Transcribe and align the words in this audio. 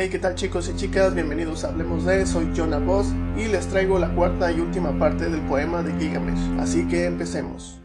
Hey, 0.00 0.10
¿qué 0.10 0.20
tal 0.20 0.36
chicos 0.36 0.68
y 0.68 0.76
chicas? 0.76 1.12
Bienvenidos 1.12 1.64
a 1.64 1.70
Hablemos 1.70 2.04
de, 2.04 2.24
soy 2.24 2.52
Jonah 2.56 2.78
Voss 2.78 3.08
y 3.36 3.46
les 3.46 3.66
traigo 3.66 3.98
la 3.98 4.14
cuarta 4.14 4.52
y 4.52 4.60
última 4.60 4.96
parte 4.96 5.28
del 5.28 5.40
poema 5.40 5.82
de 5.82 5.92
Gilgamesh. 5.98 6.60
Así 6.60 6.86
que 6.86 7.06
empecemos. 7.06 7.80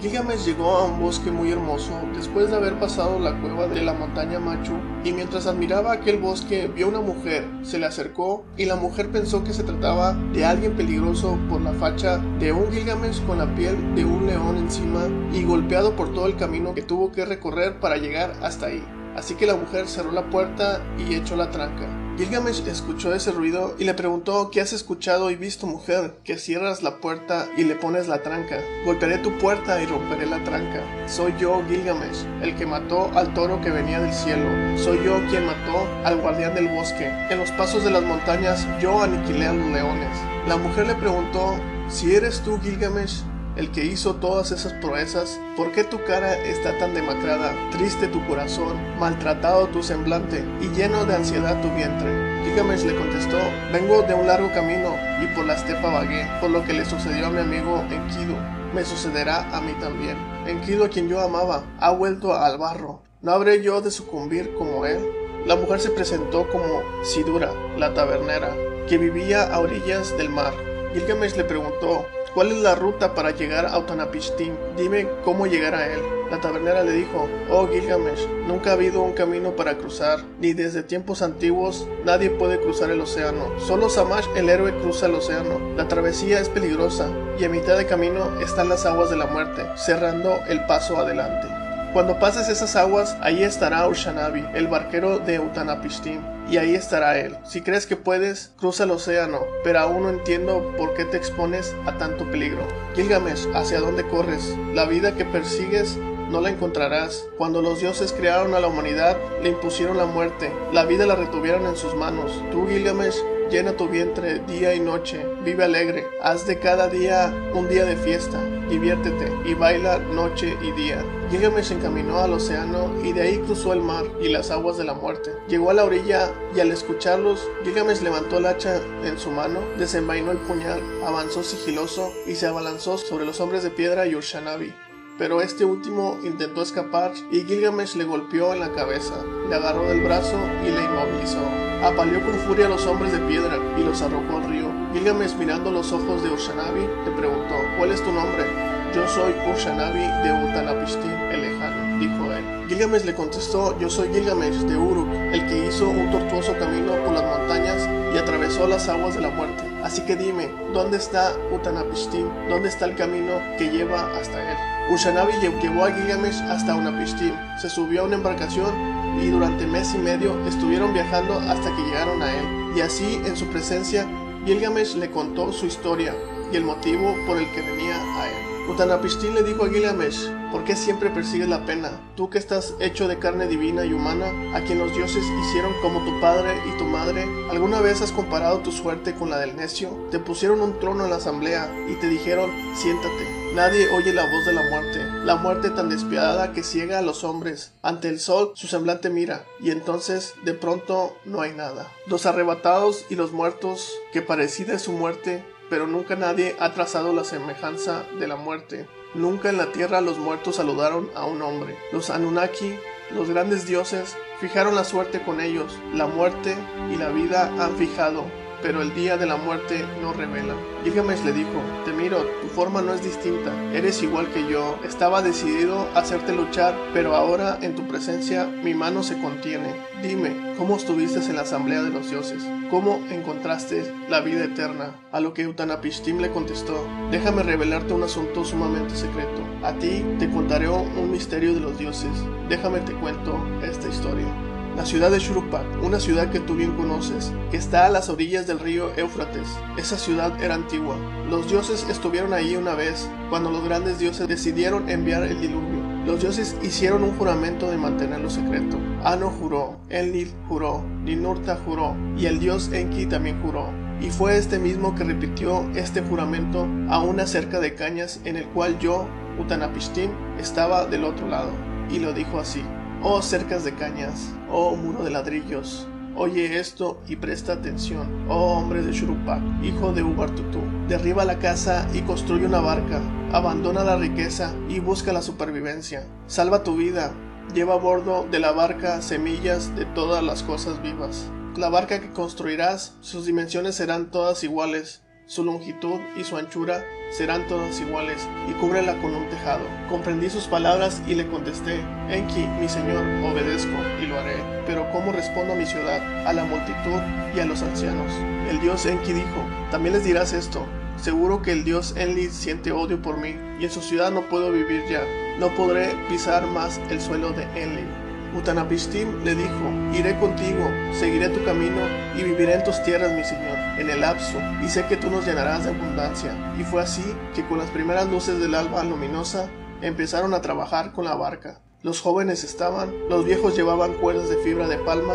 Gilgamesh 0.00 0.46
llegó 0.46 0.70
a 0.70 0.86
un 0.86 0.98
bosque 0.98 1.30
muy 1.30 1.52
hermoso 1.52 1.92
después 2.16 2.48
de 2.48 2.56
haber 2.56 2.78
pasado 2.78 3.18
la 3.18 3.38
cueva 3.42 3.66
de 3.66 3.82
la 3.82 3.92
montaña 3.92 4.38
Machu 4.40 4.72
y 5.04 5.12
mientras 5.12 5.46
admiraba 5.46 5.92
aquel 5.92 6.16
bosque 6.16 6.66
vio 6.74 6.88
una 6.88 7.02
mujer, 7.02 7.46
se 7.60 7.78
le 7.78 7.84
acercó 7.84 8.46
y 8.56 8.64
la 8.64 8.76
mujer 8.76 9.10
pensó 9.10 9.44
que 9.44 9.52
se 9.52 9.62
trataba 9.62 10.14
de 10.32 10.46
alguien 10.46 10.76
peligroso 10.76 11.38
por 11.50 11.60
la 11.60 11.74
facha 11.74 12.16
de 12.38 12.52
un 12.52 12.72
Gilgamesh 12.72 13.22
con 13.26 13.36
la 13.36 13.54
piel 13.54 13.94
de 13.94 14.06
un 14.06 14.26
león 14.26 14.56
encima 14.56 15.02
y 15.30 15.44
golpeado 15.44 15.94
por 15.94 16.14
todo 16.14 16.26
el 16.26 16.36
camino 16.36 16.74
que 16.74 16.80
tuvo 16.80 17.12
que 17.12 17.26
recorrer 17.26 17.80
para 17.80 17.98
llegar 17.98 18.32
hasta 18.40 18.64
ahí. 18.64 18.82
Así 19.16 19.34
que 19.34 19.46
la 19.46 19.56
mujer 19.56 19.88
cerró 19.88 20.12
la 20.12 20.30
puerta 20.30 20.80
y 20.98 21.14
echó 21.14 21.36
la 21.36 21.50
tranca. 21.50 21.88
Gilgamesh 22.16 22.66
escuchó 22.66 23.14
ese 23.14 23.32
ruido 23.32 23.74
y 23.78 23.84
le 23.84 23.94
preguntó 23.94 24.50
¿Qué 24.50 24.60
has 24.60 24.74
escuchado 24.74 25.30
y 25.30 25.36
visto 25.36 25.66
mujer? 25.66 26.18
Que 26.22 26.36
cierras 26.36 26.82
la 26.82 26.98
puerta 26.98 27.48
y 27.56 27.64
le 27.64 27.76
pones 27.76 28.08
la 28.08 28.22
tranca. 28.22 28.60
Golpearé 28.84 29.18
tu 29.18 29.38
puerta 29.38 29.80
y 29.82 29.86
romperé 29.86 30.26
la 30.26 30.44
tranca. 30.44 30.82
Soy 31.08 31.32
yo, 31.38 31.62
Gilgamesh, 31.66 32.26
el 32.42 32.54
que 32.56 32.66
mató 32.66 33.10
al 33.14 33.32
toro 33.32 33.60
que 33.62 33.70
venía 33.70 34.00
del 34.00 34.12
cielo. 34.12 34.48
Soy 34.76 35.02
yo 35.02 35.18
quien 35.30 35.46
mató 35.46 35.88
al 36.04 36.20
guardián 36.20 36.54
del 36.54 36.68
bosque. 36.68 37.08
En 37.30 37.38
los 37.38 37.50
pasos 37.52 37.84
de 37.84 37.90
las 37.90 38.02
montañas 38.02 38.66
yo 38.82 39.02
aniquilé 39.02 39.46
a 39.46 39.54
los 39.54 39.66
leones. 39.68 40.18
La 40.46 40.58
mujer 40.58 40.88
le 40.88 40.96
preguntó 40.96 41.58
si 41.88 42.14
eres 42.14 42.40
tú, 42.42 42.60
Gilgamesh, 42.60 43.22
el 43.60 43.70
que 43.72 43.84
hizo 43.84 44.14
todas 44.16 44.52
esas 44.52 44.72
proezas, 44.72 45.38
¿por 45.54 45.70
qué 45.72 45.84
tu 45.84 46.02
cara 46.04 46.34
está 46.46 46.78
tan 46.78 46.94
demacrada, 46.94 47.54
triste 47.70 48.08
tu 48.08 48.26
corazón, 48.26 48.78
maltratado 48.98 49.66
tu 49.66 49.82
semblante 49.82 50.42
y 50.62 50.68
lleno 50.68 51.04
de 51.04 51.16
ansiedad 51.16 51.60
tu 51.60 51.68
vientre? 51.74 52.10
Gilgamesh 52.42 52.84
le 52.84 52.96
contestó, 52.96 53.36
vengo 53.70 54.00
de 54.00 54.14
un 54.14 54.26
largo 54.26 54.50
camino 54.54 54.96
y 55.22 55.26
por 55.34 55.44
la 55.44 55.56
estepa 55.56 55.90
vagué, 55.90 56.26
por 56.40 56.48
lo 56.48 56.64
que 56.64 56.72
le 56.72 56.86
sucedió 56.86 57.26
a 57.26 57.30
mi 57.30 57.40
amigo 57.40 57.84
Enkidu, 57.90 58.34
me 58.74 58.82
sucederá 58.82 59.54
a 59.54 59.60
mí 59.60 59.74
también. 59.78 60.16
Enkidu 60.46 60.84
a 60.84 60.88
quien 60.88 61.10
yo 61.10 61.20
amaba, 61.20 61.62
ha 61.80 61.90
vuelto 61.90 62.32
al 62.32 62.56
barro, 62.56 63.02
¿no 63.20 63.32
habré 63.32 63.62
yo 63.62 63.82
de 63.82 63.90
sucumbir 63.90 64.54
como 64.54 64.86
él? 64.86 65.06
La 65.44 65.56
mujer 65.56 65.80
se 65.80 65.90
presentó 65.90 66.48
como 66.48 66.82
Sidura, 67.04 67.52
la 67.76 67.92
tabernera, 67.92 68.56
que 68.88 68.96
vivía 68.96 69.52
a 69.52 69.60
orillas 69.60 70.16
del 70.16 70.30
mar. 70.30 70.54
Gilgamesh 70.94 71.36
le 71.36 71.44
preguntó, 71.44 72.06
¿Cuál 72.34 72.52
es 72.52 72.58
la 72.58 72.76
ruta 72.76 73.12
para 73.14 73.32
llegar 73.32 73.66
a 73.66 73.76
Utanapishtim? 73.76 74.54
Dime 74.76 75.08
cómo 75.24 75.46
llegar 75.46 75.74
a 75.74 75.92
él. 75.92 76.00
La 76.30 76.40
tabernera 76.40 76.84
le 76.84 76.92
dijo, 76.92 77.28
Oh 77.50 77.66
Gilgamesh, 77.66 78.24
nunca 78.46 78.70
ha 78.70 78.72
habido 78.74 79.02
un 79.02 79.14
camino 79.14 79.56
para 79.56 79.76
cruzar, 79.76 80.20
ni 80.38 80.52
desde 80.52 80.84
tiempos 80.84 81.22
antiguos 81.22 81.88
nadie 82.04 82.30
puede 82.30 82.60
cruzar 82.60 82.90
el 82.90 83.00
océano. 83.00 83.58
Solo 83.58 83.90
Samash 83.90 84.26
el 84.36 84.48
héroe 84.48 84.72
cruza 84.78 85.06
el 85.06 85.16
océano. 85.16 85.58
La 85.76 85.88
travesía 85.88 86.38
es 86.38 86.48
peligrosa, 86.48 87.08
y 87.36 87.44
a 87.44 87.48
mitad 87.48 87.76
de 87.76 87.86
camino 87.86 88.40
están 88.40 88.68
las 88.68 88.86
aguas 88.86 89.10
de 89.10 89.16
la 89.16 89.26
muerte, 89.26 89.66
cerrando 89.74 90.38
el 90.48 90.64
paso 90.66 90.98
adelante. 90.98 91.59
Cuando 91.92 92.20
pases 92.20 92.48
esas 92.48 92.76
aguas, 92.76 93.16
ahí 93.20 93.42
estará 93.42 93.88
Ushanabi, 93.88 94.46
el 94.54 94.68
barquero 94.68 95.18
de 95.18 95.40
Utanapishtim, 95.40 96.20
y 96.48 96.56
ahí 96.56 96.76
estará 96.76 97.18
él. 97.18 97.36
Si 97.42 97.62
crees 97.62 97.84
que 97.86 97.96
puedes, 97.96 98.52
cruza 98.56 98.84
el 98.84 98.92
océano, 98.92 99.40
pero 99.64 99.80
aún 99.80 100.04
no 100.04 100.10
entiendo 100.10 100.72
por 100.78 100.94
qué 100.94 101.04
te 101.04 101.16
expones 101.16 101.74
a 101.86 101.98
tanto 101.98 102.30
peligro. 102.30 102.62
Gilgamesh, 102.94 103.48
¿hacia 103.56 103.80
dónde 103.80 104.06
corres? 104.06 104.56
La 104.72 104.84
vida 104.84 105.16
que 105.16 105.24
persigues 105.24 105.98
no 106.30 106.40
la 106.40 106.50
encontrarás. 106.50 107.26
Cuando 107.36 107.60
los 107.60 107.80
dioses 107.80 108.12
crearon 108.12 108.54
a 108.54 108.60
la 108.60 108.68
humanidad, 108.68 109.16
le 109.42 109.48
impusieron 109.48 109.96
la 109.96 110.06
muerte. 110.06 110.52
La 110.72 110.84
vida 110.84 111.06
la 111.06 111.16
retuvieron 111.16 111.66
en 111.66 111.74
sus 111.74 111.96
manos. 111.96 112.40
Tú, 112.52 112.68
Gilgamesh, 112.68 113.16
llena 113.50 113.76
tu 113.76 113.88
vientre 113.88 114.38
día 114.46 114.74
y 114.74 114.80
noche, 114.80 115.26
vive 115.44 115.64
alegre, 115.64 116.06
haz 116.22 116.46
de 116.46 116.58
cada 116.58 116.88
día 116.88 117.34
un 117.52 117.68
día 117.68 117.84
de 117.84 117.96
fiesta, 117.96 118.40
diviértete 118.68 119.32
y 119.44 119.54
baila 119.54 119.98
noche 119.98 120.56
y 120.62 120.70
día. 120.72 121.04
Gilgamesh 121.30 121.66
se 121.66 121.74
encaminó 121.74 122.18
al 122.18 122.32
océano 122.32 122.92
y 123.02 123.12
de 123.12 123.22
ahí 123.22 123.38
cruzó 123.38 123.72
el 123.72 123.82
mar 123.82 124.04
y 124.20 124.28
las 124.28 124.50
aguas 124.50 124.76
de 124.78 124.84
la 124.84 124.94
muerte. 124.94 125.32
Llegó 125.48 125.70
a 125.70 125.74
la 125.74 125.84
orilla 125.84 126.32
y 126.54 126.60
al 126.60 126.70
escucharlos, 126.70 127.48
Gilgamesh 127.64 128.02
levantó 128.02 128.38
el 128.38 128.46
hacha 128.46 128.80
en 129.04 129.18
su 129.18 129.30
mano, 129.30 129.60
desenvainó 129.78 130.30
el 130.30 130.38
puñal, 130.38 130.80
avanzó 131.04 131.42
sigiloso 131.42 132.12
y 132.26 132.36
se 132.36 132.46
abalanzó 132.46 132.98
sobre 132.98 133.26
los 133.26 133.40
hombres 133.40 133.64
de 133.64 133.70
piedra 133.70 134.06
y 134.06 134.14
Urshanabi 134.14 134.72
pero 135.20 135.42
este 135.42 135.66
último 135.66 136.18
intentó 136.22 136.62
escapar 136.62 137.12
y 137.30 137.42
Gilgamesh 137.42 137.94
le 137.94 138.04
golpeó 138.04 138.54
en 138.54 138.60
la 138.60 138.72
cabeza, 138.72 139.22
le 139.50 139.54
agarró 139.54 139.86
del 139.86 140.00
brazo 140.00 140.38
y 140.66 140.70
le 140.70 140.82
inmovilizó. 140.82 141.44
Apaleó 141.84 142.24
con 142.24 142.32
furia 142.46 142.64
a 142.64 142.68
los 142.70 142.86
hombres 142.86 143.12
de 143.12 143.18
piedra 143.18 143.58
y 143.76 143.84
los 143.84 144.00
arrojó 144.00 144.38
al 144.38 144.48
río. 144.48 144.72
Gilgamesh 144.94 145.34
mirando 145.34 145.70
los 145.70 145.92
ojos 145.92 146.22
de 146.22 146.30
Urshanabi 146.30 146.88
le 147.04 147.10
preguntó, 147.18 147.54
¿cuál 147.76 147.92
es 147.92 148.02
tu 148.02 148.10
nombre? 148.10 148.46
Yo 148.94 149.06
soy 149.08 149.34
Urshanabi 149.46 150.00
de 150.00 150.48
Utanapishtim, 150.48 151.12
el 151.30 151.40
lejano, 151.42 151.98
dijo 151.98 152.32
él. 152.32 152.66
Gilgamesh 152.68 153.04
le 153.04 153.14
contestó, 153.14 153.78
yo 153.78 153.90
soy 153.90 154.08
Gilgamesh 154.14 154.60
de 154.60 154.74
Uruk, 154.78 155.12
el 155.34 155.46
que 155.46 155.66
hizo 155.66 155.90
un 155.90 156.10
tortuoso 156.10 156.56
camino 156.58 156.94
por 157.04 157.12
las 157.12 157.24
montañas 157.24 157.86
y 158.14 158.16
atravesó 158.16 158.66
las 158.66 158.88
aguas 158.88 159.16
de 159.16 159.20
la 159.20 159.28
muerte. 159.28 159.69
Así 159.90 160.02
que 160.02 160.14
dime, 160.14 160.48
¿dónde 160.72 160.98
está 160.98 161.32
Utanapishtim? 161.50 162.28
¿Dónde 162.48 162.68
está 162.68 162.84
el 162.84 162.94
camino 162.94 163.32
que 163.58 163.70
lleva 163.70 164.16
hasta 164.16 164.40
él? 164.40 164.56
Ushanabi 164.94 165.32
llevó 165.60 165.84
a 165.84 165.90
Gilgamesh 165.90 166.40
hasta 166.42 166.76
Unapishtim, 166.76 167.34
se 167.60 167.68
subió 167.68 168.02
a 168.02 168.04
una 168.04 168.14
embarcación 168.14 168.72
y 169.20 169.26
durante 169.30 169.66
mes 169.66 169.92
y 169.92 169.98
medio 169.98 170.46
estuvieron 170.46 170.92
viajando 170.94 171.40
hasta 171.40 171.74
que 171.74 171.82
llegaron 171.82 172.22
a 172.22 172.32
él. 172.32 172.76
Y 172.76 172.82
así, 172.82 173.20
en 173.26 173.36
su 173.36 173.46
presencia, 173.46 174.06
Gilgamesh 174.46 174.94
le 174.94 175.10
contó 175.10 175.52
su 175.52 175.66
historia 175.66 176.14
y 176.52 176.56
el 176.56 176.62
motivo 176.62 177.12
por 177.26 177.38
el 177.38 177.50
que 177.50 177.60
venía 177.60 177.96
a 177.96 178.28
él. 178.28 178.70
Utanapishtim 178.70 179.34
le 179.34 179.42
dijo 179.42 179.64
a 179.64 179.70
Gilgamesh, 179.70 180.28
¿por 180.50 180.64
qué 180.64 180.76
siempre 180.76 181.10
persigues 181.10 181.48
la 181.48 181.64
pena? 181.64 181.90
Tú 182.16 182.30
que 182.30 182.38
estás 182.38 182.74
hecho 182.80 183.08
de 183.08 183.18
carne 183.18 183.46
divina 183.46 183.84
y 183.84 183.92
humana, 183.92 184.32
a 184.54 184.62
quien 184.62 184.78
los 184.78 184.94
dioses 184.94 185.24
hicieron 185.46 185.72
como 185.82 186.04
tu 186.04 186.20
padre 186.20 186.54
y 186.66 186.78
tu 186.78 186.84
madre, 186.84 187.24
¿alguna 187.50 187.80
vez 187.80 188.02
has 188.02 188.12
comparado 188.12 188.58
tu 188.58 188.72
suerte 188.72 189.14
con 189.14 189.30
la 189.30 189.38
del 189.38 189.56
necio? 189.56 189.90
Te 190.10 190.18
pusieron 190.18 190.60
un 190.60 190.78
trono 190.78 191.04
en 191.04 191.10
la 191.10 191.16
asamblea 191.16 191.70
y 191.88 191.94
te 191.94 192.08
dijeron, 192.08 192.50
siéntate. 192.74 193.40
Nadie 193.54 193.88
oye 193.88 194.12
la 194.12 194.30
voz 194.30 194.46
de 194.46 194.52
la 194.52 194.62
muerte, 194.70 195.04
la 195.24 195.34
muerte 195.34 195.70
tan 195.70 195.88
despiadada 195.88 196.52
que 196.52 196.62
ciega 196.62 197.00
a 197.00 197.02
los 197.02 197.24
hombres. 197.24 197.72
Ante 197.82 198.08
el 198.08 198.20
sol 198.20 198.52
su 198.54 198.68
semblante 198.68 199.10
mira, 199.10 199.44
y 199.60 199.72
entonces 199.72 200.34
de 200.44 200.54
pronto 200.54 201.16
no 201.24 201.40
hay 201.40 201.52
nada. 201.52 201.88
Los 202.06 202.26
arrebatados 202.26 203.04
y 203.10 203.16
los 203.16 203.32
muertos, 203.32 203.92
que 204.12 204.22
parecida 204.22 204.74
es 204.74 204.82
su 204.82 204.92
muerte, 204.92 205.44
pero 205.70 205.86
nunca 205.86 206.16
nadie 206.16 206.56
ha 206.58 206.74
trazado 206.74 207.14
la 207.14 207.24
semejanza 207.24 208.04
de 208.18 208.28
la 208.28 208.36
muerte. 208.36 208.86
Nunca 209.14 209.48
en 209.48 209.56
la 209.56 209.72
tierra 209.72 210.00
los 210.00 210.18
muertos 210.18 210.56
saludaron 210.56 211.08
a 211.14 211.24
un 211.24 211.40
hombre. 211.40 211.78
Los 211.92 212.10
Anunnaki, 212.10 212.74
los 213.14 213.30
grandes 213.30 213.66
dioses, 213.66 214.16
fijaron 214.40 214.74
la 214.74 214.84
suerte 214.84 215.22
con 215.22 215.40
ellos. 215.40 215.78
La 215.94 216.06
muerte 216.06 216.56
y 216.92 216.96
la 216.96 217.08
vida 217.08 217.52
han 217.58 217.76
fijado, 217.76 218.24
pero 218.62 218.82
el 218.82 218.94
día 218.94 219.16
de 219.16 219.26
la 219.26 219.36
muerte 219.36 219.84
no 220.00 220.12
revela. 220.12 220.54
Gilgamesh 220.84 221.24
le 221.24 221.32
dijo, 221.32 221.62
te 221.84 221.92
miro, 221.92 222.24
tu 222.42 222.48
forma 222.48 222.82
no 222.82 222.94
es 222.94 223.02
distinta, 223.02 223.52
eres 223.72 224.02
igual 224.02 224.28
que 224.28 224.48
yo, 224.48 224.78
estaba 224.84 225.22
decidido 225.22 225.88
a 225.94 226.00
hacerte 226.00 226.34
luchar, 226.34 226.74
pero 226.92 227.14
ahora 227.14 227.58
en 227.62 227.74
tu 227.74 227.86
presencia 227.86 228.46
mi 228.46 228.74
mano 228.74 229.02
se 229.02 229.18
contiene. 229.20 229.74
Dime, 230.02 230.54
¿cómo 230.56 230.76
estuviste 230.76 231.20
en 231.20 231.36
la 231.36 231.42
asamblea 231.42 231.82
de 231.82 231.90
los 231.90 232.10
dioses? 232.10 232.42
¿Cómo 232.70 233.00
encontraste 233.10 233.92
la 234.08 234.20
vida 234.20 234.44
eterna? 234.44 234.96
A 235.12 235.20
lo 235.20 235.34
que 235.34 235.46
Utanapishtim 235.46 236.18
le 236.18 236.30
contestó, 236.30 236.86
déjame 237.10 237.42
revelarte 237.42 237.92
un 237.92 238.02
asunto 238.02 238.44
sumamente 238.44 238.94
secreto. 238.94 239.42
A 239.62 239.72
ti 239.74 240.04
te 240.18 240.30
contaré 240.30 240.68
un 240.68 241.10
misterio 241.10 241.54
de 241.54 241.60
los 241.60 241.78
dioses, 241.78 242.12
déjame 242.48 242.80
te 242.80 242.92
cuento 242.94 243.38
esta 243.62 243.88
historia. 243.88 244.49
La 244.76 244.86
ciudad 244.86 245.10
de 245.10 245.18
Shuruppak, 245.18 245.82
una 245.82 246.00
ciudad 246.00 246.30
que 246.30 246.40
tú 246.40 246.54
bien 246.54 246.76
conoces, 246.76 247.32
que 247.50 247.56
está 247.56 247.86
a 247.86 247.90
las 247.90 248.08
orillas 248.08 248.46
del 248.46 248.60
río 248.60 248.92
Éufrates. 248.96 249.48
Esa 249.76 249.98
ciudad 249.98 250.42
era 250.42 250.54
antigua. 250.54 250.96
Los 251.28 251.50
dioses 251.50 251.86
estuvieron 251.90 252.32
ahí 252.32 252.56
una 252.56 252.74
vez, 252.74 253.10
cuando 253.28 253.50
los 253.50 253.64
grandes 253.64 253.98
dioses 253.98 254.28
decidieron 254.28 254.88
enviar 254.88 255.24
el 255.24 255.40
diluvio. 255.40 255.80
Los 256.06 256.20
dioses 256.20 256.56
hicieron 256.62 257.02
un 257.02 257.16
juramento 257.18 257.70
de 257.70 257.76
mantenerlo 257.76 258.30
secreto. 258.30 258.78
Ano 259.04 259.28
juró, 259.28 259.80
Enlil 259.90 260.32
juró, 260.48 260.82
Ninurta 261.04 261.58
juró, 261.64 261.94
y 262.16 262.26
el 262.26 262.38
dios 262.38 262.70
Enki 262.72 263.06
también 263.06 263.42
juró. 263.42 263.68
Y 264.00 264.10
fue 264.10 264.38
este 264.38 264.58
mismo 264.58 264.94
que 264.94 265.04
repitió 265.04 265.68
este 265.74 266.00
juramento 266.00 266.66
a 266.88 267.02
una 267.02 267.26
cerca 267.26 267.60
de 267.60 267.74
cañas 267.74 268.20
en 268.24 268.36
el 268.36 268.46
cual 268.46 268.78
yo, 268.78 269.06
Utanapishtim, 269.38 270.10
estaba 270.38 270.86
del 270.86 271.04
otro 271.04 271.28
lado. 271.28 271.50
Y 271.90 271.98
lo 271.98 272.12
dijo 272.12 272.40
así. 272.40 272.62
Oh 273.02 273.22
cercas 273.22 273.64
de 273.64 273.74
cañas, 273.74 274.30
oh 274.50 274.76
muro 274.76 275.02
de 275.02 275.10
ladrillos, 275.10 275.88
oye 276.16 276.58
esto 276.60 277.00
y 277.08 277.16
presta 277.16 277.54
atención, 277.54 278.26
oh 278.28 278.58
hombre 278.58 278.82
de 278.82 278.92
Shurupak, 278.92 279.40
hijo 279.62 279.92
de 279.92 280.02
Ubartutu, 280.02 280.60
derriba 280.86 281.24
la 281.24 281.38
casa 281.38 281.88
y 281.94 282.02
construye 282.02 282.44
una 282.44 282.60
barca, 282.60 283.00
abandona 283.32 283.84
la 283.84 283.96
riqueza 283.96 284.54
y 284.68 284.80
busca 284.80 285.14
la 285.14 285.22
supervivencia, 285.22 286.06
salva 286.26 286.62
tu 286.62 286.76
vida, 286.76 287.14
lleva 287.54 287.72
a 287.72 287.78
bordo 287.78 288.26
de 288.30 288.38
la 288.38 288.52
barca 288.52 289.00
semillas 289.00 289.74
de 289.76 289.86
todas 289.86 290.22
las 290.22 290.42
cosas 290.42 290.82
vivas. 290.82 291.30
La 291.56 291.70
barca 291.70 292.00
que 292.00 292.12
construirás, 292.12 292.96
sus 293.00 293.24
dimensiones 293.24 293.76
serán 293.76 294.10
todas 294.10 294.44
iguales, 294.44 295.02
su 295.30 295.44
longitud 295.44 296.00
y 296.16 296.24
su 296.24 296.36
anchura 296.36 296.84
serán 297.12 297.46
todas 297.46 297.80
iguales, 297.80 298.26
y 298.48 298.52
cúbrela 298.54 299.00
con 299.00 299.14
un 299.14 299.28
tejado. 299.28 299.64
Comprendí 299.88 300.28
sus 300.28 300.48
palabras 300.48 301.00
y 301.06 301.14
le 301.14 301.28
contesté, 301.28 301.80
Enki, 302.08 302.48
mi 302.60 302.68
señor, 302.68 303.04
obedezco 303.24 303.76
y 304.02 304.06
lo 304.06 304.18
haré. 304.18 304.34
Pero 304.66 304.90
¿cómo 304.90 305.12
respondo 305.12 305.52
a 305.52 305.56
mi 305.56 305.66
ciudad, 305.66 306.26
a 306.26 306.32
la 306.32 306.44
multitud 306.44 307.00
y 307.36 307.38
a 307.38 307.44
los 307.44 307.62
ancianos? 307.62 308.12
El 308.50 308.60
dios 308.60 308.84
Enki 308.86 309.12
dijo, 309.12 309.46
también 309.70 309.94
les 309.94 310.04
dirás 310.04 310.32
esto, 310.32 310.66
Seguro 310.96 311.40
que 311.40 311.52
el 311.52 311.64
dios 311.64 311.94
Enlil 311.96 312.30
siente 312.30 312.72
odio 312.72 313.00
por 313.00 313.16
mí, 313.16 313.36
y 313.60 313.64
en 313.64 313.70
su 313.70 313.80
ciudad 313.80 314.10
no 314.10 314.28
puedo 314.28 314.50
vivir 314.50 314.82
ya. 314.90 315.02
No 315.38 315.54
podré 315.54 315.94
pisar 316.10 316.44
más 316.46 316.78
el 316.90 317.00
suelo 317.00 317.30
de 317.30 317.44
Enlil. 317.54 318.09
Utanapishtim 318.34 319.24
le 319.24 319.34
dijo, 319.34 319.70
iré 319.92 320.16
contigo, 320.18 320.70
seguiré 320.92 321.28
tu 321.30 321.44
camino 321.44 321.80
y 322.16 322.22
viviré 322.22 322.54
en 322.54 322.64
tus 322.64 322.80
tierras, 322.84 323.12
mi 323.12 323.24
señor, 323.24 323.56
en 323.78 323.90
el 323.90 324.00
lapso, 324.00 324.38
y 324.64 324.68
sé 324.68 324.86
que 324.86 324.96
tú 324.96 325.10
nos 325.10 325.26
llenarás 325.26 325.64
de 325.64 325.70
abundancia. 325.70 326.32
Y 326.58 326.62
fue 326.62 326.80
así 326.80 327.04
que 327.34 327.44
con 327.46 327.58
las 327.58 327.70
primeras 327.70 328.08
luces 328.08 328.38
del 328.38 328.54
alba 328.54 328.84
luminosa 328.84 329.48
empezaron 329.82 330.32
a 330.32 330.40
trabajar 330.40 330.92
con 330.92 331.06
la 331.06 331.16
barca. 331.16 331.60
Los 331.82 332.00
jóvenes 332.00 332.44
estaban, 332.44 332.94
los 333.08 333.24
viejos 333.24 333.56
llevaban 333.56 333.94
cuerdas 333.94 334.28
de 334.28 334.36
fibra 334.36 334.68
de 334.68 334.78
palma, 334.78 335.14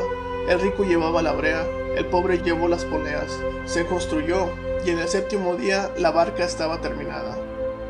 el 0.50 0.60
rico 0.60 0.84
llevaba 0.84 1.22
la 1.22 1.32
brea, 1.32 1.66
el 1.96 2.08
pobre 2.08 2.40
llevó 2.40 2.68
las 2.68 2.84
poleas. 2.84 3.32
Se 3.66 3.86
construyó, 3.86 4.50
y 4.86 4.90
en 4.90 5.00
el 5.00 5.08
séptimo 5.08 5.56
día 5.56 5.90
la 5.98 6.12
barca 6.12 6.44
estaba 6.44 6.82
terminada. 6.82 7.38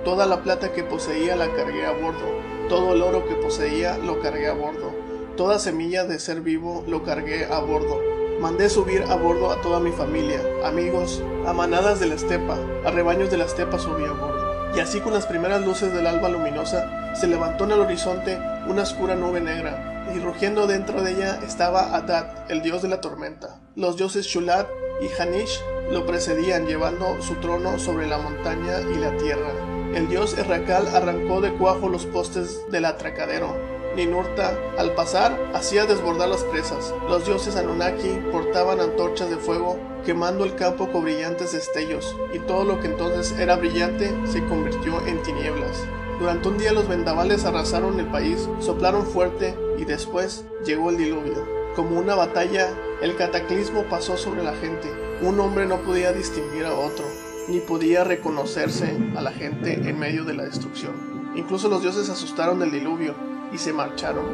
Toda 0.04 0.28
la 0.28 0.44
plata 0.44 0.72
que 0.72 0.84
poseía 0.84 1.36
la 1.36 1.52
cargué 1.52 1.86
a 1.86 1.92
bordo, 1.92 2.28
todo 2.70 2.94
el 2.94 3.02
oro 3.02 3.28
que 3.28 3.36
poseía 3.36 3.98
lo 3.98 4.20
cargué 4.22 4.48
a 4.48 4.54
bordo, 4.54 4.94
toda 5.36 5.60
semilla 5.60 6.06
de 6.06 6.20
ser 6.20 6.42
vivo 6.42 6.84
lo 6.88 7.04
cargué 7.04 7.46
a 7.46 7.60
bordo. 7.60 8.02
Mandé 8.40 8.70
subir 8.70 9.04
a 9.04 9.16
bordo 9.16 9.52
a 9.52 9.62
toda 9.62 9.80
mi 9.80 9.92
familia, 9.92 10.42
amigos, 10.64 11.22
a 11.46 11.54
manadas 11.54 12.00
de 12.00 12.08
la 12.08 12.16
estepa, 12.16 12.58
a 12.86 12.92
rebaños 12.92 13.32
de 13.32 13.38
la 13.38 13.46
estepa 13.46 13.80
subí 13.80 14.06
a 14.06 14.12
bordo. 14.12 14.76
Y 14.76 14.80
así 14.80 15.00
con 15.00 15.14
las 15.14 15.26
primeras 15.26 15.66
luces 15.66 15.94
del 15.94 16.08
alba 16.08 16.30
luminosa, 16.30 17.16
se 17.16 17.28
levantó 17.28 17.64
en 17.64 17.72
el 17.72 17.80
horizonte 17.80 18.38
una 18.68 18.84
oscura 18.84 19.16
nube 19.16 19.40
negra, 19.40 20.12
y 20.14 20.20
rugiendo 20.20 20.68
dentro 20.68 21.02
de 21.02 21.14
ella 21.14 21.40
estaba 21.46 21.96
Adad, 21.96 22.50
el 22.50 22.62
dios 22.62 22.82
de 22.82 22.90
la 22.90 23.02
tormenta. 23.02 23.60
Los 23.76 23.96
dioses 23.98 24.26
Shulat 24.26 24.68
y 25.02 25.22
Hanish 25.22 25.62
lo 25.90 26.06
precedían 26.06 26.68
llevando 26.68 27.22
su 27.22 27.36
trono 27.36 27.80
sobre 27.80 28.08
la 28.08 28.18
montaña 28.18 28.82
y 28.82 28.96
la 28.96 29.16
tierra. 29.18 29.52
El 29.94 30.10
dios 30.10 30.38
Errakal 30.38 30.88
arrancó 30.94 31.40
de 31.42 31.54
cuajo 31.54 31.88
los 31.90 32.06
postes 32.06 32.70
del 32.70 32.86
atracadero. 32.86 33.75
Ninurta, 33.96 34.60
al 34.78 34.94
pasar, 34.94 35.52
hacía 35.54 35.86
desbordar 35.86 36.28
las 36.28 36.44
presas. 36.44 36.94
Los 37.08 37.26
dioses 37.26 37.56
Anunnaki 37.56 38.10
portaban 38.30 38.82
antorchas 38.82 39.30
de 39.30 39.38
fuego, 39.38 39.80
quemando 40.06 40.44
el 40.44 40.56
campo 40.56 40.92
con 40.92 41.06
brillantes 41.06 41.54
destellos, 41.54 42.14
y 42.34 42.40
todo 42.40 42.66
lo 42.66 42.82
que 42.82 42.88
entonces 42.88 43.32
era 43.40 43.56
brillante 43.56 44.14
se 44.26 44.44
convirtió 44.48 45.00
en 45.08 45.24
tinieblas. 45.24 45.86
Durante 46.20 46.50
un 46.50 46.58
día 46.58 46.74
los 46.74 46.90
vendavales 46.90 47.46
arrasaron 47.46 47.98
el 47.98 48.08
país, 48.08 48.50
soplaron 48.60 49.06
fuerte 49.06 49.58
y 49.78 49.86
después 49.86 50.44
llegó 50.66 50.90
el 50.90 50.98
diluvio. 50.98 51.48
Como 51.78 51.98
una 51.98 52.16
batalla, 52.16 52.74
el 53.02 53.16
cataclismo 53.16 53.84
pasó 53.84 54.18
sobre 54.18 54.44
la 54.44 54.56
gente. 54.56 54.92
Un 55.22 55.40
hombre 55.40 55.66
no 55.68 55.78
podía 55.84 56.12
distinguir 56.12 56.66
a 56.66 56.76
otro, 56.76 57.06
ni 57.48 57.62
podía 57.62 58.04
reconocerse 58.04 58.98
a 59.16 59.22
la 59.22 59.32
gente 59.32 59.74
en 59.74 59.98
medio 59.98 60.26
de 60.26 60.34
la 60.34 60.44
destrucción. 60.44 61.32
Incluso 61.36 61.70
los 61.70 61.82
dioses 61.82 62.10
asustaron 62.10 62.60
del 62.60 62.72
diluvio 62.72 63.35
y 63.56 63.58
se 63.58 63.72
marcharon, 63.72 64.26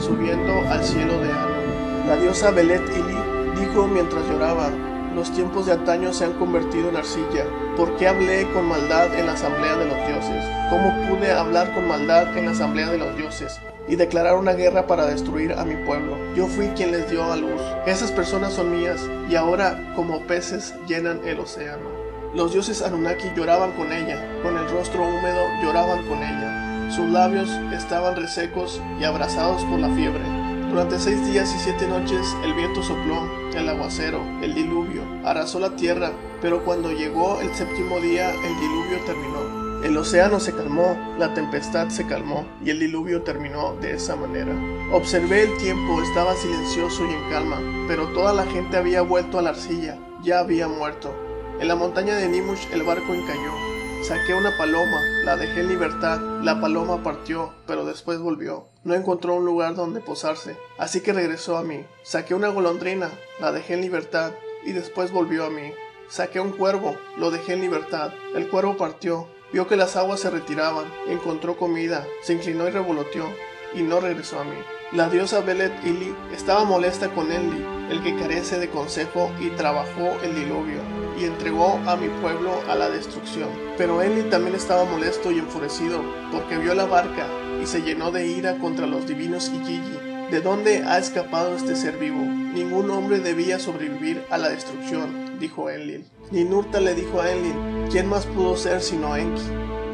subiendo 0.00 0.52
al 0.68 0.84
cielo 0.84 1.20
de 1.20 1.30
Anu. 1.30 2.08
La 2.08 2.16
diosa 2.16 2.50
Belet 2.50 2.82
Ili 2.96 3.60
dijo 3.60 3.86
mientras 3.86 4.26
lloraba, 4.28 4.70
los 5.14 5.30
tiempos 5.30 5.66
de 5.66 5.72
antaño 5.72 6.12
se 6.12 6.24
han 6.24 6.32
convertido 6.32 6.88
en 6.88 6.96
arcilla. 6.96 7.44
¿Por 7.76 7.96
qué 7.96 8.08
hablé 8.08 8.50
con 8.52 8.66
maldad 8.66 9.14
en 9.14 9.26
la 9.26 9.34
asamblea 9.34 9.76
de 9.76 9.86
los 9.86 9.96
dioses? 10.08 10.44
¿Cómo 10.68 10.92
pude 11.08 11.30
hablar 11.30 11.72
con 11.74 11.86
maldad 11.86 12.36
en 12.36 12.46
la 12.46 12.50
asamblea 12.50 12.90
de 12.90 12.98
los 12.98 13.16
dioses? 13.16 13.60
y 13.88 13.94
declarar 13.94 14.34
una 14.34 14.54
guerra 14.54 14.88
para 14.88 15.06
destruir 15.06 15.52
a 15.52 15.64
mi 15.64 15.76
pueblo. 15.76 16.16
Yo 16.34 16.48
fui 16.48 16.66
quien 16.70 16.90
les 16.90 17.08
dio 17.08 17.22
a 17.22 17.36
luz. 17.36 17.62
Esas 17.86 18.10
personas 18.10 18.52
son 18.52 18.76
mías 18.76 19.00
y 19.30 19.36
ahora 19.36 19.92
como 19.94 20.26
peces 20.26 20.74
llenan 20.88 21.20
el 21.24 21.38
océano. 21.38 21.88
Los 22.34 22.52
dioses 22.52 22.82
Anunnaki 22.82 23.28
lloraban 23.36 23.70
con 23.76 23.92
ella, 23.92 24.40
con 24.42 24.58
el 24.58 24.68
rostro 24.68 25.04
húmedo 25.04 25.40
lloraban 25.62 26.04
con 26.08 26.18
ella. 26.18 26.75
Sus 26.96 27.10
labios 27.10 27.50
estaban 27.74 28.16
resecos 28.16 28.80
y 28.98 29.04
abrasados 29.04 29.62
por 29.64 29.78
la 29.78 29.90
fiebre. 29.90 30.22
Durante 30.70 30.98
seis 30.98 31.22
días 31.26 31.54
y 31.54 31.58
siete 31.58 31.86
noches 31.86 32.34
el 32.42 32.54
viento 32.54 32.82
sopló, 32.82 33.20
el 33.54 33.68
aguacero, 33.68 34.22
el 34.40 34.54
diluvio, 34.54 35.02
arrasó 35.22 35.60
la 35.60 35.76
tierra, 35.76 36.12
pero 36.40 36.64
cuando 36.64 36.90
llegó 36.92 37.38
el 37.42 37.54
séptimo 37.54 38.00
día 38.00 38.30
el 38.30 38.60
diluvio 38.60 38.98
terminó. 39.04 39.84
El 39.84 39.94
océano 39.98 40.40
se 40.40 40.54
calmó, 40.54 40.96
la 41.18 41.34
tempestad 41.34 41.90
se 41.90 42.06
calmó 42.06 42.46
y 42.64 42.70
el 42.70 42.80
diluvio 42.80 43.20
terminó 43.20 43.74
de 43.74 43.92
esa 43.92 44.16
manera. 44.16 44.54
Observé 44.90 45.42
el 45.42 45.56
tiempo, 45.58 46.00
estaba 46.00 46.34
silencioso 46.34 47.04
y 47.04 47.12
en 47.12 47.28
calma, 47.28 47.58
pero 47.88 48.06
toda 48.14 48.32
la 48.32 48.46
gente 48.46 48.78
había 48.78 49.02
vuelto 49.02 49.38
a 49.38 49.42
la 49.42 49.50
arcilla, 49.50 49.98
ya 50.22 50.38
había 50.38 50.66
muerto. 50.66 51.14
En 51.60 51.68
la 51.68 51.76
montaña 51.76 52.16
de 52.16 52.26
Nimush 52.26 52.68
el 52.72 52.84
barco 52.84 53.12
encalló. 53.12 53.75
Saqué 54.06 54.34
una 54.34 54.56
paloma, 54.56 55.00
la 55.24 55.36
dejé 55.36 55.62
en 55.62 55.68
libertad, 55.68 56.20
la 56.42 56.60
paloma 56.60 57.02
partió, 57.02 57.52
pero 57.66 57.84
después 57.84 58.20
volvió. 58.20 58.68
No 58.84 58.94
encontró 58.94 59.34
un 59.34 59.44
lugar 59.44 59.74
donde 59.74 59.98
posarse, 59.98 60.56
así 60.78 61.00
que 61.00 61.12
regresó 61.12 61.56
a 61.56 61.64
mí. 61.64 61.84
Saqué 62.04 62.32
una 62.34 62.50
golondrina, 62.50 63.10
la 63.40 63.50
dejé 63.50 63.74
en 63.74 63.80
libertad 63.80 64.30
y 64.64 64.70
después 64.70 65.10
volvió 65.10 65.44
a 65.44 65.50
mí. 65.50 65.72
Saqué 66.08 66.38
un 66.38 66.52
cuervo, 66.52 66.96
lo 67.16 67.32
dejé 67.32 67.54
en 67.54 67.62
libertad, 67.62 68.12
el 68.36 68.48
cuervo 68.48 68.76
partió, 68.76 69.26
Vio 69.52 69.68
que 69.68 69.76
las 69.76 69.96
aguas 69.96 70.20
se 70.20 70.30
retiraban, 70.30 70.86
encontró 71.08 71.56
comida, 71.56 72.04
se 72.20 72.32
inclinó 72.32 72.66
y 72.66 72.72
revoloteó, 72.72 73.32
y 73.74 73.82
no 73.82 74.00
regresó 74.00 74.40
a 74.40 74.44
mí. 74.44 74.56
La 74.92 75.08
diosa 75.08 75.40
Belet 75.40 75.84
Ili 75.84 76.14
estaba 76.32 76.62
molesta 76.62 77.08
con 77.12 77.32
Enli, 77.32 77.60
el 77.90 78.04
que 78.04 78.14
carece 78.14 78.60
de 78.60 78.70
consejo, 78.70 79.32
y 79.40 79.50
trabajó 79.50 80.16
el 80.22 80.36
diluvio, 80.36 80.78
y 81.18 81.24
entregó 81.24 81.80
a 81.86 81.96
mi 81.96 82.08
pueblo 82.08 82.52
a 82.68 82.76
la 82.76 82.88
destrucción. 82.88 83.48
Pero 83.76 84.00
Enli 84.00 84.30
también 84.30 84.54
estaba 84.54 84.84
molesto 84.84 85.32
y 85.32 85.40
enfurecido, 85.40 86.00
porque 86.30 86.58
vio 86.58 86.72
la 86.74 86.84
barca, 86.84 87.26
y 87.60 87.66
se 87.66 87.82
llenó 87.82 88.12
de 88.12 88.28
ira 88.28 88.58
contra 88.58 88.86
los 88.86 89.08
divinos 89.08 89.50
Igigi. 89.52 89.98
¿De 90.30 90.40
dónde 90.40 90.84
ha 90.84 90.98
escapado 90.98 91.56
este 91.56 91.74
ser 91.74 91.98
vivo? 91.98 92.20
Ningún 92.20 92.88
hombre 92.92 93.18
debía 93.18 93.58
sobrevivir 93.58 94.24
a 94.30 94.38
la 94.38 94.50
destrucción, 94.50 95.36
dijo 95.40 95.68
Enlil. 95.68 96.04
Ninurta 96.30 96.78
le 96.78 96.94
dijo 96.94 97.20
a 97.20 97.32
Enlil, 97.32 97.88
¿quién 97.90 98.08
más 98.08 98.24
pudo 98.26 98.56
ser 98.56 98.80
sino 98.80 99.16
Enki? 99.16 99.42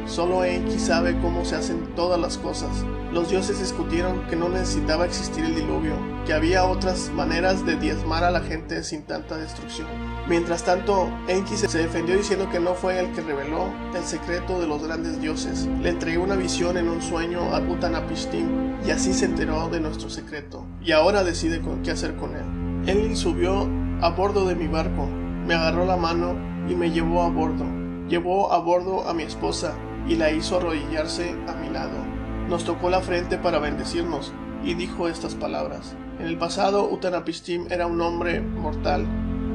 Solo 0.05 0.43
Enki 0.43 0.77
sabe 0.77 1.19
cómo 1.19 1.45
se 1.45 1.55
hacen 1.55 1.95
todas 1.95 2.19
las 2.19 2.37
cosas. 2.37 2.85
Los 3.13 3.29
dioses 3.29 3.59
discutieron 3.59 4.25
que 4.25 4.35
no 4.35 4.49
necesitaba 4.49 5.05
existir 5.05 5.45
el 5.45 5.53
diluvio, 5.53 5.93
que 6.25 6.33
había 6.33 6.65
otras 6.65 7.11
maneras 7.13 7.63
de 7.63 7.75
diezmar 7.75 8.23
a 8.23 8.31
la 8.31 8.39
gente 8.39 8.81
sin 8.81 9.03
tanta 9.03 9.37
destrucción. 9.37 9.87
Mientras 10.27 10.63
tanto, 10.63 11.11
Enki 11.27 11.55
se 11.55 11.77
defendió 11.77 12.17
diciendo 12.17 12.49
que 12.49 12.59
no 12.59 12.73
fue 12.73 12.99
el 12.99 13.11
que 13.11 13.21
reveló 13.21 13.71
el 13.93 14.03
secreto 14.03 14.59
de 14.59 14.65
los 14.65 14.81
grandes 14.81 15.21
dioses. 15.21 15.69
Le 15.83 15.89
entregó 15.89 16.23
una 16.23 16.35
visión 16.35 16.75
en 16.75 16.89
un 16.89 17.03
sueño 17.03 17.53
a 17.53 17.59
Utanapishtim 17.59 18.83
y 18.83 18.89
así 18.89 19.13
se 19.13 19.25
enteró 19.25 19.69
de 19.69 19.79
nuestro 19.79 20.09
secreto. 20.09 20.65
Y 20.81 20.91
ahora 20.91 21.23
decide 21.23 21.61
qué 21.83 21.91
hacer 21.91 22.15
con 22.15 22.35
él. 22.35 22.89
Enlil 22.89 23.15
subió 23.15 23.69
a 24.01 24.09
bordo 24.09 24.47
de 24.47 24.55
mi 24.55 24.65
barco, 24.65 25.05
me 25.05 25.53
agarró 25.53 25.85
la 25.85 25.97
mano 25.97 26.35
y 26.67 26.73
me 26.73 26.89
llevó 26.89 27.21
a 27.21 27.29
bordo. 27.29 27.65
Llevó 28.09 28.51
a 28.51 28.57
bordo 28.57 29.07
a 29.07 29.13
mi 29.13 29.21
esposa 29.21 29.75
y 30.07 30.15
la 30.15 30.31
hizo 30.31 30.57
arrodillarse 30.57 31.35
a 31.47 31.53
mi 31.53 31.69
lado. 31.69 32.12
Nos 32.49 32.65
tocó 32.65 32.89
la 32.89 33.01
frente 33.01 33.37
para 33.37 33.59
bendecirnos 33.59 34.33
y 34.63 34.73
dijo 34.73 35.07
estas 35.07 35.35
palabras. 35.35 35.95
En 36.19 36.27
el 36.27 36.37
pasado 36.37 36.89
Utanapistim 36.89 37.67
era 37.71 37.87
un 37.87 37.99
hombre 38.01 38.41
mortal, 38.41 39.05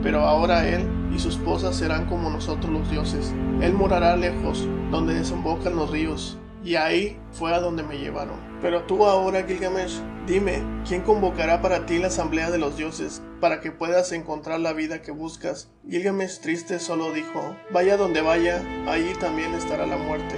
pero 0.02 0.20
ahora 0.20 0.68
él 0.68 0.88
y 1.14 1.18
su 1.18 1.28
esposa 1.28 1.72
serán 1.72 2.06
como 2.06 2.30
nosotros 2.30 2.72
los 2.72 2.90
dioses. 2.90 3.34
Él 3.60 3.74
morará 3.74 4.16
lejos, 4.16 4.66
donde 4.90 5.14
desembocan 5.14 5.76
los 5.76 5.90
ríos, 5.90 6.38
y 6.64 6.74
ahí 6.74 7.18
fue 7.30 7.54
a 7.54 7.60
donde 7.60 7.82
me 7.82 7.98
llevaron. 7.98 8.36
Pero 8.60 8.82
tú 8.82 9.06
ahora, 9.06 9.44
Gilgamesh, 9.44 10.00
dime, 10.26 10.62
¿quién 10.86 11.02
convocará 11.02 11.62
para 11.62 11.86
ti 11.86 11.98
la 11.98 12.08
asamblea 12.08 12.50
de 12.50 12.58
los 12.58 12.76
dioses, 12.76 13.22
para 13.40 13.60
que 13.60 13.70
puedas 13.70 14.12
encontrar 14.12 14.60
la 14.60 14.72
vida 14.72 15.02
que 15.02 15.12
buscas? 15.12 15.70
Gilgamesh 15.88 16.40
triste 16.40 16.78
solo 16.78 17.12
dijo, 17.12 17.56
vaya 17.72 17.96
donde 17.96 18.20
vaya, 18.20 18.62
ahí 18.86 19.12
también 19.20 19.54
estará 19.54 19.86
la 19.86 19.96
muerte. 19.96 20.34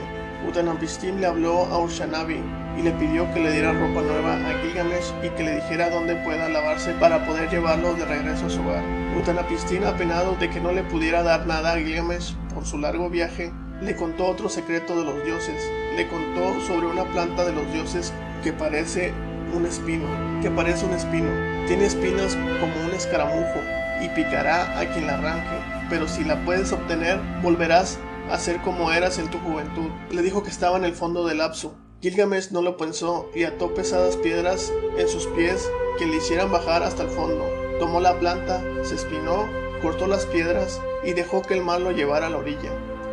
Utnapishtim 0.46 1.20
le 1.20 1.26
habló 1.26 1.66
a 1.66 1.78
Urshanabi 1.78 2.42
y 2.78 2.82
le 2.82 2.92
pidió 2.92 3.32
que 3.32 3.40
le 3.40 3.52
diera 3.52 3.72
ropa 3.72 4.00
nueva 4.00 4.34
a 4.34 4.58
Gilgamesh 4.62 5.12
y 5.22 5.28
que 5.30 5.44
le 5.44 5.56
dijera 5.56 5.90
dónde 5.90 6.16
pueda 6.16 6.48
lavarse 6.48 6.92
para 6.94 7.26
poder 7.26 7.50
llevarlo 7.50 7.94
de 7.94 8.06
regreso 8.06 8.46
a 8.46 8.50
su 8.50 8.60
hogar. 8.60 8.82
Utnapishtim, 9.18 9.84
apenado 9.84 10.34
de 10.36 10.48
que 10.48 10.60
no 10.60 10.72
le 10.72 10.82
pudiera 10.84 11.22
dar 11.22 11.46
nada 11.46 11.72
a 11.72 11.78
Gilgamesh 11.78 12.34
por 12.54 12.64
su 12.64 12.78
largo 12.78 13.10
viaje, 13.10 13.52
le 13.82 13.96
contó 13.96 14.26
otro 14.26 14.48
secreto 14.48 14.96
de 14.96 15.04
los 15.04 15.24
dioses. 15.24 15.70
Le 15.96 16.08
contó 16.08 16.60
sobre 16.66 16.86
una 16.86 17.04
planta 17.04 17.44
de 17.44 17.52
los 17.52 17.70
dioses 17.72 18.12
que 18.42 18.52
parece 18.52 19.12
un 19.54 19.66
espino, 19.66 20.06
que 20.42 20.50
parece 20.50 20.86
un 20.86 20.94
espino. 20.94 21.28
Tiene 21.66 21.86
espinas 21.86 22.36
como 22.60 22.72
un 22.86 22.92
escaramujo 22.92 23.60
y 24.00 24.08
picará 24.08 24.78
a 24.78 24.86
quien 24.86 25.06
la 25.06 25.14
arranque, 25.14 25.56
pero 25.88 26.08
si 26.08 26.24
la 26.24 26.36
puedes 26.44 26.72
obtener, 26.72 27.20
volverás 27.42 27.98
a 28.30 28.62
como 28.62 28.92
eras 28.92 29.18
en 29.18 29.28
tu 29.28 29.38
juventud. 29.38 29.90
Le 30.10 30.22
dijo 30.22 30.42
que 30.42 30.50
estaba 30.50 30.76
en 30.76 30.84
el 30.84 30.94
fondo 30.94 31.26
del 31.26 31.38
lapso. 31.38 31.74
Gilgamesh 32.00 32.52
no 32.52 32.62
lo 32.62 32.76
pensó 32.76 33.28
y 33.34 33.42
ató 33.42 33.74
pesadas 33.74 34.16
piedras 34.16 34.72
en 34.96 35.08
sus 35.08 35.26
pies 35.28 35.68
que 35.98 36.06
le 36.06 36.16
hicieran 36.16 36.52
bajar 36.52 36.84
hasta 36.84 37.02
el 37.02 37.10
fondo. 37.10 37.44
Tomó 37.80 38.00
la 38.00 38.18
planta, 38.20 38.62
se 38.82 38.94
espinó, 38.94 39.48
cortó 39.82 40.06
las 40.06 40.26
piedras 40.26 40.80
y 41.04 41.12
dejó 41.12 41.42
que 41.42 41.54
el 41.54 41.64
mar 41.64 41.80
lo 41.80 41.90
llevara 41.90 42.28
a 42.28 42.30
la 42.30 42.38
orilla. 42.38 42.70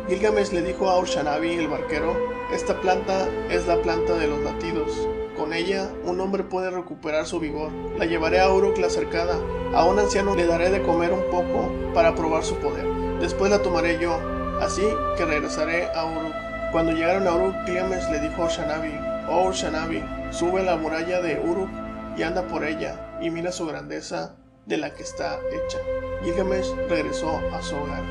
Gilgamesh 0.08 0.52
le 0.52 0.62
dijo 0.62 0.88
a 0.88 0.98
Urshanabi, 0.98 1.54
el 1.54 1.68
barquero, 1.68 2.16
esta 2.52 2.80
planta 2.80 3.28
es 3.50 3.66
la 3.66 3.82
planta 3.82 4.14
de 4.14 4.28
los 4.28 4.38
latidos. 4.40 5.08
Con 5.36 5.52
ella, 5.52 5.90
un 6.04 6.20
hombre 6.20 6.44
puede 6.44 6.70
recuperar 6.70 7.26
su 7.26 7.40
vigor. 7.40 7.72
La 7.98 8.06
llevaré 8.06 8.40
a 8.40 8.52
Uruk 8.52 8.78
la 8.78 8.88
cercada. 8.88 9.38
A 9.74 9.84
un 9.84 9.98
anciano 9.98 10.34
le 10.34 10.46
daré 10.46 10.70
de 10.70 10.82
comer 10.82 11.12
un 11.12 11.24
poco 11.30 11.70
para 11.92 12.14
probar 12.14 12.44
su 12.44 12.54
poder. 12.56 12.86
Después 13.20 13.50
la 13.50 13.62
tomaré 13.62 13.98
yo, 14.00 14.18
así 14.60 14.86
que 15.16 15.24
regresaré 15.24 15.86
a 15.94 16.04
Uruk. 16.04 16.34
Cuando 16.72 16.92
llegaron 16.92 17.26
a 17.26 17.34
Uruk, 17.34 17.54
Gilgamesh 17.66 18.08
le 18.10 18.20
dijo 18.20 18.42
a 18.42 18.46
Urshanabi, 18.46 18.92
Oh 19.28 19.48
Urshanabi, 19.48 20.02
sube 20.30 20.62
la 20.62 20.76
muralla 20.76 21.20
de 21.20 21.40
Uruk 21.40 21.70
y 22.16 22.22
anda 22.22 22.42
por 22.46 22.64
ella, 22.64 23.18
y 23.20 23.30
mira 23.30 23.52
su 23.52 23.66
grandeza 23.66 24.34
de 24.66 24.76
la 24.76 24.92
que 24.92 25.02
está 25.02 25.38
hecha. 25.52 25.78
Gilgamesh 26.22 26.74
regresó 26.88 27.40
a 27.52 27.62
su 27.62 27.76
hogar. 27.76 28.02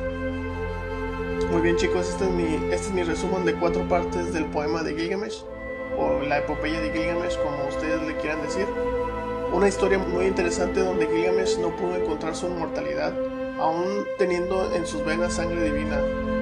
Muy 1.50 1.62
bien 1.62 1.76
chicos, 1.76 2.08
este 2.08 2.24
es 2.24 2.30
mi, 2.30 2.54
este 2.72 2.88
es 2.88 2.92
mi 2.92 3.02
resumen 3.04 3.44
de 3.44 3.54
cuatro 3.54 3.88
partes 3.88 4.32
del 4.32 4.46
poema 4.46 4.82
de 4.82 4.94
Gilgamesh, 4.94 5.44
o 5.98 6.20
la 6.20 6.38
epopeya 6.38 6.80
de 6.80 6.90
Gilgamesh, 6.90 7.38
como 7.38 7.68
ustedes 7.68 8.02
le 8.02 8.16
quieran 8.16 8.42
decir. 8.42 8.66
Una 9.52 9.68
historia 9.68 9.98
muy 9.98 10.26
interesante 10.26 10.80
donde 10.80 11.06
Gilgamesh 11.06 11.58
no 11.58 11.74
pudo 11.76 11.96
encontrar 11.96 12.34
su 12.34 12.46
inmortalidad, 12.48 13.14
aún 13.58 14.04
teniendo 14.18 14.74
en 14.74 14.86
sus 14.86 15.04
venas 15.04 15.34
sangre 15.34 15.70
divina, 15.70 16.00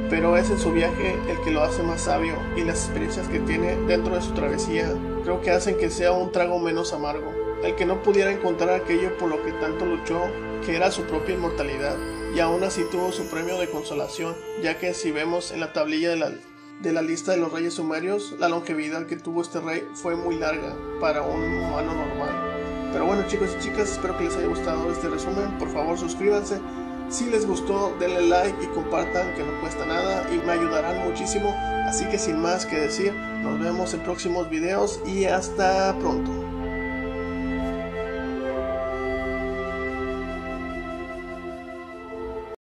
pero 0.08 0.36
es 0.36 0.50
en 0.50 0.58
su 0.58 0.72
viaje 0.72 1.18
el 1.28 1.40
que 1.40 1.50
lo 1.50 1.62
hace 1.62 1.82
más 1.82 2.02
sabio 2.02 2.34
y 2.56 2.62
las 2.62 2.84
experiencias 2.84 3.28
que 3.28 3.40
tiene 3.40 3.76
dentro 3.86 4.14
de 4.14 4.22
su 4.22 4.32
travesía 4.32 4.92
creo 5.24 5.40
que 5.40 5.50
hacen 5.50 5.76
que 5.76 5.90
sea 5.90 6.12
un 6.12 6.30
trago 6.30 6.58
menos 6.58 6.92
amargo. 6.92 7.32
El 7.64 7.74
que 7.74 7.86
no 7.86 8.02
pudiera 8.02 8.30
encontrar 8.30 8.70
aquello 8.70 9.16
por 9.18 9.28
lo 9.28 9.42
que 9.42 9.50
tanto 9.52 9.84
luchó, 9.84 10.22
que 10.64 10.76
era 10.76 10.90
su 10.90 11.02
propia 11.02 11.34
inmortalidad, 11.34 11.96
y 12.34 12.38
aún 12.38 12.62
así 12.62 12.84
tuvo 12.90 13.10
su 13.10 13.28
premio 13.28 13.58
de 13.58 13.68
consolación, 13.68 14.36
ya 14.62 14.78
que 14.78 14.94
si 14.94 15.10
vemos 15.10 15.50
en 15.50 15.60
la 15.60 15.72
tablilla 15.72 16.10
de 16.10 16.16
la, 16.16 16.32
de 16.80 16.92
la 16.92 17.02
lista 17.02 17.32
de 17.32 17.38
los 17.38 17.52
reyes 17.52 17.74
sumerios, 17.74 18.36
la 18.38 18.48
longevidad 18.48 19.06
que 19.06 19.16
tuvo 19.16 19.42
este 19.42 19.60
rey 19.60 19.88
fue 19.94 20.14
muy 20.14 20.36
larga 20.36 20.76
para 21.00 21.22
un 21.22 21.42
humano 21.42 21.94
normal. 21.94 22.90
Pero 22.92 23.06
bueno 23.06 23.24
chicos 23.26 23.50
y 23.58 23.62
chicas, 23.62 23.90
espero 23.90 24.16
que 24.16 24.24
les 24.24 24.36
haya 24.36 24.46
gustado 24.46 24.92
este 24.92 25.08
resumen, 25.08 25.58
por 25.58 25.72
favor 25.72 25.98
suscríbanse, 25.98 26.60
si 27.08 27.26
les 27.30 27.46
gustó, 27.46 27.94
denle 27.98 28.22
like 28.22 28.64
y 28.64 28.66
compartan 28.68 29.34
que 29.34 29.42
no 29.42 29.60
cuesta 29.60 29.86
nada 29.86 30.26
y 30.32 30.38
me 30.44 30.52
ayudarán 30.52 31.08
muchísimo. 31.08 31.54
Así 31.86 32.04
que 32.06 32.18
sin 32.18 32.40
más 32.40 32.66
que 32.66 32.76
decir, 32.76 33.12
nos 33.42 33.60
vemos 33.60 33.94
en 33.94 34.00
próximos 34.00 34.50
videos 34.50 35.00
y 35.06 35.24
hasta 35.24 35.96
pronto. 35.98 36.45